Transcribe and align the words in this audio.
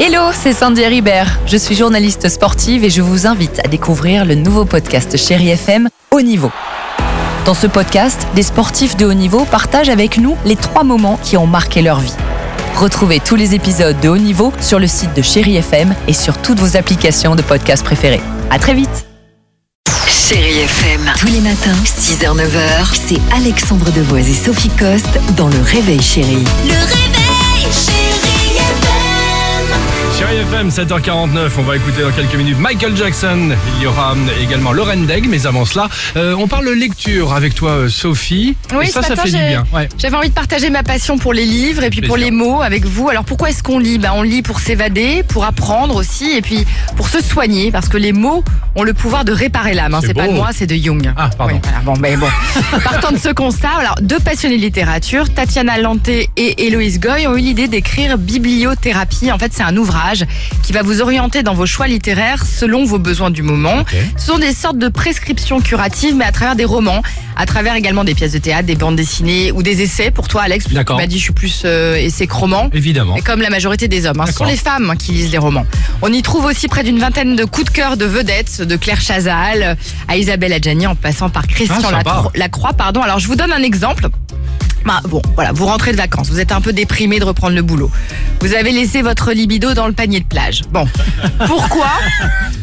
Hello, 0.00 0.30
c'est 0.32 0.52
Sandy 0.52 0.84
Ribert. 0.84 1.38
Je 1.46 1.56
suis 1.56 1.74
journaliste 1.74 2.28
sportive 2.28 2.84
et 2.84 2.90
je 2.90 3.02
vous 3.02 3.26
invite 3.26 3.60
à 3.64 3.68
découvrir 3.68 4.24
le 4.24 4.34
nouveau 4.34 4.64
podcast 4.64 5.16
Chéri 5.16 5.50
FM 5.50 5.88
Haut 6.10 6.20
Niveau. 6.22 6.50
Dans 7.44 7.54
ce 7.54 7.66
podcast, 7.66 8.26
des 8.34 8.42
sportifs 8.42 8.96
de 8.96 9.06
haut 9.06 9.14
niveau 9.14 9.44
partagent 9.44 9.88
avec 9.88 10.18
nous 10.18 10.36
les 10.44 10.56
trois 10.56 10.84
moments 10.84 11.18
qui 11.22 11.36
ont 11.36 11.46
marqué 11.46 11.82
leur 11.82 12.00
vie. 12.00 12.14
Retrouvez 12.76 13.20
tous 13.20 13.36
les 13.36 13.54
épisodes 13.54 13.98
de 14.00 14.08
Haut 14.08 14.16
Niveau 14.18 14.52
sur 14.60 14.78
le 14.78 14.86
site 14.86 15.14
de 15.14 15.22
Chéri 15.22 15.56
FM 15.56 15.94
et 16.08 16.12
sur 16.14 16.38
toutes 16.38 16.58
vos 16.58 16.76
applications 16.76 17.34
de 17.36 17.42
podcast 17.42 17.84
préférées. 17.84 18.22
À 18.50 18.58
très 18.58 18.74
vite. 18.74 19.06
Chérie 20.08 20.60
FM. 20.60 21.12
Tous 21.18 21.26
les 21.26 21.40
matins, 21.40 21.76
6h-9h, 21.84 22.94
c'est 22.94 23.20
Alexandre 23.36 23.90
Devoise 23.92 24.28
et 24.30 24.34
Sophie 24.34 24.70
Coste 24.70 25.20
dans 25.36 25.48
Le 25.48 25.60
Réveil 25.60 26.00
Chérie. 26.00 26.44
Le 26.64 26.70
réveil, 26.74 27.11
FM, 30.62 30.68
7h49, 30.68 31.50
on 31.58 31.62
va 31.62 31.74
écouter 31.74 32.02
dans 32.02 32.12
quelques 32.12 32.36
minutes 32.36 32.58
Michael 32.58 32.96
Jackson. 32.96 33.50
Il 33.76 33.82
y 33.82 33.86
aura 33.86 34.14
également 34.40 34.72
Lorraine 34.72 35.06
Degg, 35.06 35.26
mais 35.28 35.44
avant 35.44 35.64
cela, 35.64 35.88
euh, 36.16 36.36
on 36.38 36.46
parle 36.46 36.68
lecture 36.68 37.32
avec 37.32 37.54
toi, 37.56 37.70
euh, 37.70 37.88
Sophie. 37.88 38.54
Oui, 38.72 38.86
Et 38.86 38.88
ça, 38.88 39.02
ça 39.02 39.16
fait 39.16 39.30
du 39.30 39.36
bien. 39.36 39.64
Ouais. 39.72 39.88
J'avais 39.98 40.16
envie 40.16 40.28
de 40.28 40.34
partager 40.34 40.70
ma 40.70 40.84
passion 40.84 41.18
pour 41.18 41.32
les 41.32 41.46
livres 41.46 41.82
et 41.82 41.90
puis 41.90 42.02
pour 42.02 42.16
les 42.16 42.30
mots 42.30 42.62
avec 42.62 42.84
vous. 42.84 43.08
Alors 43.08 43.24
pourquoi 43.24 43.50
est-ce 43.50 43.62
qu'on 43.64 43.80
lit? 43.80 43.98
Bah, 43.98 44.12
On 44.14 44.22
lit 44.22 44.42
pour 44.42 44.60
s'évader, 44.60 45.24
pour 45.26 45.44
apprendre 45.44 45.96
aussi 45.96 46.30
et 46.30 46.42
puis 46.42 46.64
pour 46.96 47.08
se 47.08 47.20
soigner 47.20 47.72
parce 47.72 47.88
que 47.88 47.96
les 47.96 48.12
mots 48.12 48.44
ont 48.76 48.84
le 48.84 48.94
pouvoir 48.94 49.24
de 49.24 49.32
réparer 49.32 49.74
l'âme. 49.74 49.94
hein. 49.94 50.00
C'est 50.00 50.14
pas 50.14 50.28
de 50.28 50.32
moi, 50.32 50.50
c'est 50.52 50.66
de 50.66 50.76
Jung. 50.76 51.12
Ah, 51.16 51.28
pardon. 51.36 51.54
Oui, 51.54 51.60
voilà, 51.62 51.80
bon, 51.80 51.94
bon. 52.18 52.78
Partant 52.84 53.10
de 53.10 53.18
ce 53.18 53.30
constat, 53.30 53.70
alors 53.80 53.96
deux 54.00 54.20
passionnés 54.20 54.58
de 54.58 54.62
littérature, 54.62 55.32
Tatiana 55.32 55.78
Lanté 55.78 56.30
et 56.36 56.66
Héloïse 56.66 57.00
Goy, 57.00 57.26
ont 57.26 57.36
eu 57.36 57.40
l'idée 57.40 57.68
d'écrire 57.68 58.16
Bibliothérapie. 58.16 59.32
En 59.32 59.38
fait, 59.38 59.52
c'est 59.52 59.64
un 59.64 59.76
ouvrage 59.76 60.24
qui 60.62 60.72
va 60.72 60.82
vous 60.82 61.00
orienter 61.00 61.42
dans 61.42 61.54
vos 61.54 61.66
choix 61.66 61.86
littéraires 61.86 62.44
selon 62.46 62.84
vos 62.84 62.98
besoins 62.98 63.30
du 63.30 63.42
moment. 63.42 63.84
Ce 64.16 64.26
sont 64.26 64.38
des 64.38 64.52
sortes 64.52 64.78
de 64.78 64.88
prescriptions 64.88 65.60
curatives, 65.60 66.14
mais 66.14 66.24
à 66.24 66.32
travers 66.32 66.56
des 66.56 66.64
romans, 66.64 67.02
à 67.36 67.46
travers 67.46 67.74
également 67.74 68.04
des 68.04 68.14
pièces 68.14 68.32
de 68.32 68.38
théâtre, 68.38 68.66
des 68.66 68.74
bandes 68.76 68.96
dessinées 68.96 69.52
ou 69.52 69.62
des 69.62 69.82
essais. 69.82 70.10
Pour 70.10 70.28
toi, 70.28 70.42
Alex, 70.42 70.66
tu 70.68 70.74
m'as 70.74 71.06
dit 71.06 71.18
je 71.18 71.22
suis 71.22 71.32
plus 71.32 71.62
euh, 71.64 71.96
essai 71.96 72.26
que 72.26 72.34
roman. 72.34 72.68
Évidemment. 72.72 73.16
Et 73.16 73.22
comme 73.22 73.40
la 73.40 73.50
majorité 73.50 73.88
des 73.88 74.06
hommes, 74.06 74.20
hein. 74.20 74.26
ce 74.26 74.32
sont 74.32 74.44
les 74.44 74.56
femmes 74.56 74.94
qui 74.98 75.12
lisent 75.12 75.32
les 75.32 75.38
romans. 75.38 75.66
On 76.02 76.12
y 76.12 76.22
trouve 76.22 76.44
aussi 76.44 76.68
près 76.68 76.84
d'une 76.84 76.98
vingtaine 76.98 77.36
de 77.36 77.44
coups 77.44 77.66
de 77.66 77.70
cœur 77.70 77.96
de 77.96 78.04
vedettes, 78.04 78.62
de 78.62 78.76
Claire 78.76 79.00
Chazal 79.00 79.76
à 80.08 80.16
Isabelle 80.16 80.52
Adjani, 80.52 80.86
en 80.86 80.94
passant 80.94 81.30
par 81.30 81.46
Christian 81.46 81.76
Ah, 81.92 82.24
Lacroix. 82.34 82.72
Pardon. 82.72 83.02
Alors 83.02 83.18
je 83.18 83.26
vous 83.26 83.36
donne 83.36 83.52
un 83.52 83.62
exemple. 83.62 84.08
Bah, 84.84 85.00
bon, 85.08 85.22
voilà, 85.34 85.52
vous 85.52 85.66
rentrez 85.66 85.92
de 85.92 85.96
vacances, 85.96 86.28
vous 86.28 86.40
êtes 86.40 86.50
un 86.50 86.60
peu 86.60 86.72
déprimé 86.72 87.20
de 87.20 87.24
reprendre 87.24 87.54
le 87.54 87.62
boulot. 87.62 87.90
Vous 88.42 88.54
avez 88.54 88.72
laissé 88.72 89.02
votre 89.02 89.30
libido 89.30 89.72
dans 89.72 89.86
le 89.86 89.92
panier 89.92 90.18
de 90.18 90.24
plage. 90.24 90.62
Bon, 90.72 90.84
pourquoi 91.46 91.86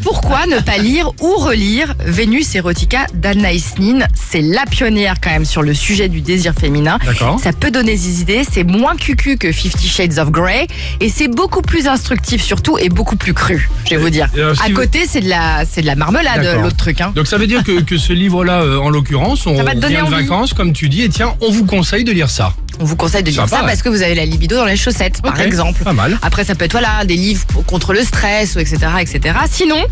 Pourquoi 0.02 0.44
ne 0.44 0.58
pas 0.60 0.76
lire 0.76 1.10
ou 1.22 1.36
relire 1.36 1.94
Vénus 2.04 2.54
Erotica 2.54 3.06
d'Anaïs 3.14 3.78
Nin 3.78 4.06
C'est 4.14 4.42
la 4.42 4.66
pionnière 4.66 5.14
quand 5.22 5.30
même 5.30 5.46
sur 5.46 5.62
le 5.62 5.72
sujet 5.72 6.10
du 6.10 6.20
désir 6.20 6.52
féminin. 6.52 6.98
D'accord. 7.06 7.40
Ça 7.42 7.54
peut 7.54 7.70
donner 7.70 7.92
des 7.92 8.20
idées, 8.20 8.42
c'est 8.44 8.62
moins 8.62 8.94
cucu 8.94 9.38
que 9.38 9.52
Fifty 9.52 9.88
Shades 9.88 10.18
of 10.18 10.30
Grey 10.30 10.66
et 11.00 11.08
c'est 11.08 11.28
beaucoup 11.28 11.62
plus 11.62 11.88
instructif 11.88 12.42
surtout 12.42 12.76
et 12.76 12.90
beaucoup 12.90 13.16
plus 13.16 13.32
cru, 13.32 13.70
je 13.86 13.90
vais 13.90 13.96
vous 13.96 14.10
dire. 14.10 14.28
alors, 14.34 14.56
ce 14.56 14.62
À 14.62 14.70
côté, 14.74 15.06
c'est 15.08 15.22
de 15.22 15.30
la 15.30 15.64
c'est 15.64 15.80
de 15.80 15.86
la 15.86 15.94
marmelade 15.94 16.60
l'autre 16.62 16.76
truc 16.76 17.00
hein. 17.00 17.12
Donc 17.16 17.26
ça 17.26 17.38
veut 17.38 17.46
dire 17.46 17.64
que, 17.64 17.80
que 17.80 17.96
ce 17.96 18.12
livre-là, 18.12 18.60
euh, 18.60 18.76
en 18.76 18.90
l'occurrence, 18.90 19.46
on 19.46 19.54
va 19.54 19.70
revient 19.70 19.80
de 19.80 20.10
vacances, 20.10 20.52
comme 20.52 20.74
tu 20.74 20.90
dis, 20.90 21.00
et 21.04 21.08
tiens, 21.08 21.34
on 21.40 21.50
vous 21.50 21.64
conseille 21.64 22.04
de 22.04 22.12
lire 22.12 22.28
ça. 22.28 22.52
On 22.80 22.84
vous 22.84 22.96
conseille 22.96 23.22
de 23.22 23.28
lire 23.30 23.42
Sympa, 23.42 23.56
ça 23.56 23.62
ouais. 23.62 23.68
parce 23.68 23.82
que 23.82 23.90
vous 23.90 24.02
avez 24.02 24.14
la 24.14 24.24
libido 24.24 24.56
dans 24.56 24.64
les 24.64 24.76
chaussettes 24.76 25.20
par 25.20 25.34
Ok, 25.34 25.40
exemple. 25.70 25.84
Pas 25.84 25.92
mal. 25.92 26.18
Après, 26.22 26.44
ça 26.44 26.54
peut 26.54 26.64
être 26.64 26.72
voilà, 26.72 27.04
des 27.04 27.16
livres 27.16 27.44
contre 27.66 27.92
le 27.92 28.02
stress, 28.02 28.56
ou 28.56 28.60
etc., 28.60 28.78
etc. 29.00 29.38
Sinon, 29.50 29.82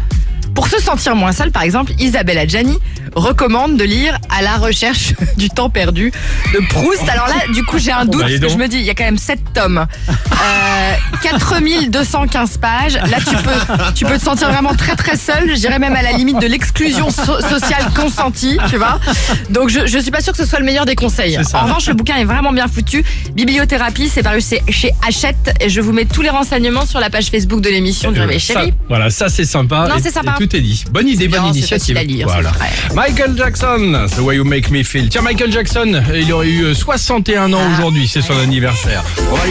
pour 0.59 0.67
se 0.67 0.81
sentir 0.83 1.14
moins 1.14 1.31
seul, 1.31 1.53
par 1.53 1.62
exemple, 1.62 1.92
Isabelle 2.01 2.37
Adjani 2.37 2.77
recommande 3.14 3.77
de 3.77 3.84
lire 3.84 4.19
À 4.28 4.42
la 4.42 4.56
recherche 4.56 5.14
du 5.36 5.48
temps 5.51 5.70
perdu 5.70 6.13
de 6.52 6.58
Proust. 6.69 7.08
Alors 7.08 7.29
là, 7.29 7.35
du 7.55 7.63
coup, 7.64 7.79
j'ai 7.79 7.92
un 7.92 8.05
doute 8.05 8.23
bah, 8.23 8.27
dis 8.27 8.33
parce 8.41 8.41
que 8.41 8.46
donc. 8.46 8.51
je 8.51 8.64
me 8.64 8.68
dis, 8.68 8.79
il 8.79 8.85
y 8.85 8.91
a 8.91 8.95
quand 8.95 9.05
même 9.05 9.18
7 9.18 9.39
tomes, 9.55 9.86
euh, 10.08 10.92
4215 11.23 12.57
pages. 12.58 12.95
Là, 12.95 13.18
tu 13.18 13.36
peux, 13.36 13.83
tu 13.95 14.05
peux 14.05 14.18
te 14.18 14.24
sentir 14.24 14.51
vraiment 14.51 14.74
très 14.74 14.97
très 14.97 15.17
seul. 15.17 15.48
Je 15.51 15.61
dirais 15.61 15.79
même 15.79 15.95
à 15.95 16.02
la 16.02 16.11
limite 16.13 16.41
de 16.41 16.47
l'exclusion 16.48 17.11
so- 17.11 17.41
sociale 17.41 17.91
consentie, 17.95 18.58
tu 18.68 18.79
vois. 18.79 18.98
Donc, 19.51 19.68
je, 19.68 19.86
je 19.86 19.98
suis 19.98 20.11
pas 20.11 20.20
sûre 20.20 20.33
que 20.33 20.39
ce 20.39 20.45
soit 20.45 20.58
le 20.58 20.64
meilleur 20.64 20.86
des 20.86 20.97
conseils. 20.97 21.39
En 21.55 21.61
revanche, 21.67 21.86
le 21.86 21.95
bouquin 21.95 22.17
est 22.17 22.24
vraiment 22.24 22.52
bien 22.52 22.67
foutu. 22.67 23.05
Bibliothérapie, 23.33 24.08
c'est 24.08 24.24
paru 24.24 24.41
chez 24.68 24.91
Hachette. 25.07 25.55
Et 25.61 25.68
je 25.68 25.80
vous 25.80 25.92
mets 25.92 26.05
tous 26.05 26.23
les 26.23 26.30
renseignements 26.30 26.85
sur 26.85 26.98
la 26.98 27.11
page 27.11 27.27
Facebook 27.30 27.61
de 27.61 27.68
l'émission 27.68 28.11
du 28.11 28.18
Euh, 28.18 28.23
Réveil 28.23 28.41
Chéri. 28.41 28.74
voilà, 28.89 29.08
ça 29.11 29.29
c'est 29.29 29.45
sympa. 29.45 29.86
Non, 29.89 29.95
c'est 30.02 30.11
sympa. 30.13 30.35
et 30.41 30.48
tout 30.48 30.57
est 30.57 30.61
dit. 30.61 30.85
Bonne 30.91 31.09
idée, 31.09 31.29
bonne 31.29 31.41
bien, 31.42 31.51
initiative. 31.51 31.79
facile 31.79 31.98
à 31.98 32.03
lire, 32.05 32.27
voilà. 32.29 32.53
Michael 32.95 33.36
Jackson, 33.36 34.07
The 34.17 34.20
Way 34.20 34.36
You 34.36 34.45
Make 34.45 34.70
Me 34.70 34.83
Feel. 34.83 35.09
Tiens, 35.09 35.23
Michael 35.23 35.53
Jackson, 35.53 36.03
il 36.14 36.33
aurait 36.33 36.48
eu 36.48 36.63
euh, 36.64 36.75
61 36.75 37.53
ans 37.53 37.59
Ah. 37.63 37.73
aujourd'hui, 37.75 38.09
c'est 38.09 38.23
son 38.23 38.39
anniversaire. 38.39 39.03
On 39.31 39.35
va, 39.35 39.42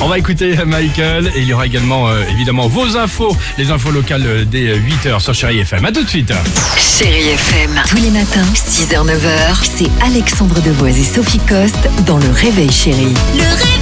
on 0.00 0.08
va 0.08 0.18
écouter 0.18 0.56
Michael 0.66 1.28
et 1.34 1.40
il 1.40 1.44
y 1.48 1.52
aura 1.54 1.66
également 1.66 2.08
euh, 2.08 2.22
évidemment 2.30 2.68
vos 2.68 2.96
infos, 2.96 3.36
les 3.58 3.70
infos 3.70 3.90
locales 3.90 4.22
euh, 4.26 4.44
dès 4.44 4.76
8h 4.76 5.20
sur 5.20 5.34
Chéri 5.34 5.60
FM. 5.60 5.84
A 5.84 5.92
tout 5.92 6.02
de 6.04 6.08
suite. 6.08 6.32
Chérie 6.76 7.28
FM. 7.30 7.70
Tous 7.88 7.96
les 7.96 8.10
matins, 8.10 8.44
6h-9h, 8.54 9.56
c'est 9.76 9.90
Alexandre 10.04 10.60
Devoise 10.62 10.98
et 10.98 11.04
Sophie 11.04 11.40
Coste 11.48 11.88
dans 12.06 12.18
Le 12.18 12.30
Réveil 12.30 12.70
Chérie. 12.70 13.14
Le 13.34 13.42
réveil, 13.42 13.73